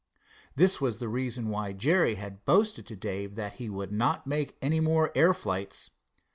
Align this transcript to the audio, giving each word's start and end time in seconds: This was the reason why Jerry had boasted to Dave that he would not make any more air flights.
This 0.55 0.81
was 0.81 0.97
the 0.97 1.07
reason 1.07 1.49
why 1.49 1.73
Jerry 1.73 2.15
had 2.15 2.43
boasted 2.43 2.87
to 2.87 2.95
Dave 2.95 3.35
that 3.35 3.53
he 3.61 3.69
would 3.69 3.91
not 3.91 4.25
make 4.25 4.57
any 4.59 4.79
more 4.79 5.11
air 5.13 5.31
flights. 5.31 5.91